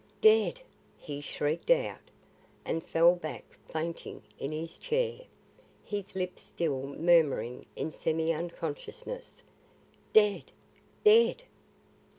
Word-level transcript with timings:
"Dead!" 0.21 0.61
he 0.97 1.21
shrieked 1.21 1.69
out, 1.69 1.99
and 2.65 2.81
fell 2.83 3.13
back 3.13 3.43
fainting 3.71 4.23
in 4.39 4.51
his 4.51 4.79
chair, 4.79 5.19
his 5.85 6.15
lips 6.15 6.41
still 6.41 6.87
murmuring 6.95 7.67
in 7.75 7.91
semi 7.91 8.33
unconsciousness, 8.33 9.43
"Dead! 10.11 10.51
dead!" 11.03 11.43